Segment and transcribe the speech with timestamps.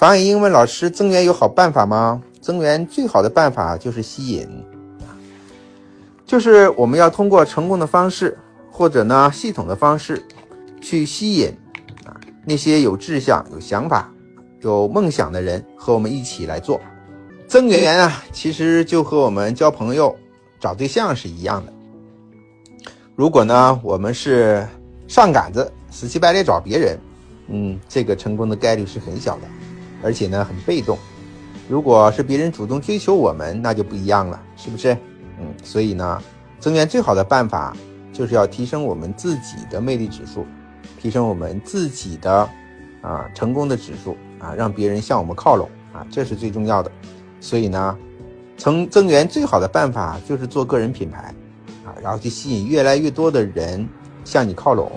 [0.00, 2.22] 法语英文老师增援有好办法吗？
[2.40, 4.48] 增援最好的办法就是吸引，
[6.24, 8.38] 就是我们要通过成功的方式，
[8.70, 10.24] 或者呢系统的方式，
[10.80, 11.54] 去吸引
[12.06, 12.16] 啊
[12.46, 14.10] 那些有志向、有想法、
[14.62, 16.80] 有梦想的人和我们一起来做。
[17.46, 20.16] 增援啊，其实就和我们交朋友、
[20.58, 21.72] 找对象是一样的。
[23.14, 24.66] 如果呢我们是
[25.06, 26.98] 上杆子、死乞白赖找别人，
[27.48, 29.42] 嗯，这个成功的概率是很小的。
[30.02, 30.98] 而且呢，很被动。
[31.68, 34.92] 如果是别人主动追求我们，那就不一样了，是不是？
[35.38, 36.22] 嗯，所以呢，
[36.58, 37.76] 增援最好的办法
[38.12, 40.44] 就是要提升我们自己的魅力指数，
[41.00, 42.48] 提升我们自己的
[43.00, 46.90] 啊成功的指数啊，让别人向我们靠拢啊，这是最重要的。
[47.40, 47.96] 所以呢，
[48.56, 51.34] 增增援最好的办法就是做个人品牌
[51.86, 53.88] 啊，然后去吸引越来越多的人
[54.24, 54.90] 向你靠拢。